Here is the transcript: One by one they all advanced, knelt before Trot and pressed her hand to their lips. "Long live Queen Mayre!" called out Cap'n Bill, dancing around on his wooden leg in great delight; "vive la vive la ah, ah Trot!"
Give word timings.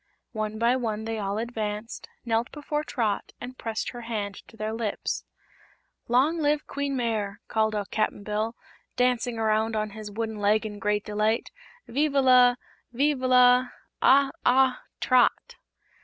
One 0.31 0.57
by 0.57 0.75
one 0.77 1.05
they 1.05 1.19
all 1.19 1.37
advanced, 1.37 2.09
knelt 2.25 2.51
before 2.51 2.83
Trot 2.83 3.33
and 3.39 3.55
pressed 3.59 3.89
her 3.89 4.01
hand 4.01 4.33
to 4.47 4.57
their 4.57 4.73
lips. 4.73 5.25
"Long 6.07 6.39
live 6.39 6.65
Queen 6.65 6.95
Mayre!" 6.97 7.39
called 7.47 7.75
out 7.75 7.91
Cap'n 7.91 8.23
Bill, 8.23 8.55
dancing 8.95 9.37
around 9.37 9.75
on 9.75 9.91
his 9.91 10.09
wooden 10.09 10.39
leg 10.39 10.65
in 10.65 10.79
great 10.79 11.05
delight; 11.05 11.51
"vive 11.87 12.13
la 12.13 12.55
vive 12.91 13.19
la 13.21 13.67
ah, 14.01 14.31
ah 14.43 14.81
Trot!" 15.01 15.57